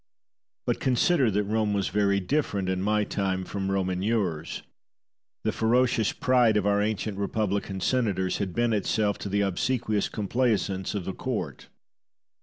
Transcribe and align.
But 0.65 0.79
consider 0.79 1.29
that 1.29 1.43
Rome 1.43 1.73
was 1.73 1.89
very 1.89 2.19
different 2.19 2.69
in 2.69 2.81
my 2.81 3.03
time 3.03 3.43
from 3.45 3.69
Rome 3.69 3.91
in 3.91 4.01
yours. 4.01 4.63
The 5.43 5.51
ferocious 5.51 6.11
pride 6.11 6.57
of 6.57 6.65
our 6.65 6.81
ancient 6.81 7.19
republican 7.19 7.81
senators 7.81 8.39
had 8.39 8.55
bent 8.55 8.73
itself 8.73 9.19
to 9.19 9.29
the 9.29 9.41
obsequious 9.41 10.09
complaisance 10.09 10.95
of 10.95 11.07
a 11.07 11.13
court. 11.13 11.67